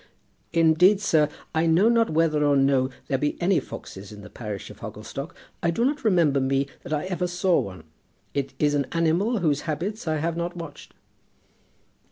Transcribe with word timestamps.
"Indeed, 0.51 0.99
sir, 0.99 1.29
I 1.53 1.67
know 1.67 1.87
not 1.87 2.09
whether 2.09 2.43
or 2.43 2.57
no 2.57 2.89
there 3.07 3.19
be 3.19 3.39
any 3.39 3.59
foxes 3.59 4.11
in 4.11 4.21
the 4.21 4.31
parish 4.31 4.71
of 4.71 4.79
Hogglestock. 4.79 5.35
I 5.61 5.69
do 5.69 5.85
not 5.85 6.03
remember 6.03 6.39
me 6.39 6.65
that 6.81 6.91
I 6.91 7.05
ever 7.05 7.27
saw 7.27 7.59
one. 7.59 7.83
It 8.33 8.55
is 8.57 8.73
an 8.73 8.87
animal 8.93 9.41
whose 9.41 9.61
habits 9.69 10.07
I 10.07 10.17
have 10.17 10.35
not 10.35 10.57
watched." 10.57 10.95